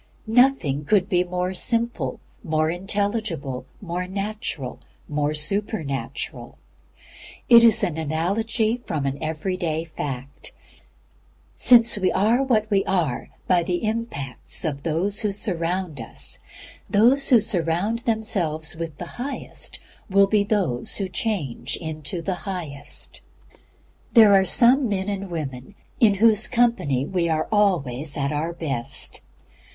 [0.25, 6.57] Nothing could be more simple, more intelligible, more natural, more supernatural.
[7.47, 10.53] It is an analogy from an every day fact.
[11.53, 16.39] Since we are what we are by the impacts of those who surround us,
[16.89, 19.79] those who surround themselves with the highest
[20.09, 23.21] will be those who change into the highest.
[24.13, 28.53] There are some men and some women in whose company we are ALWAYS AT OUR
[28.53, 29.21] BEST.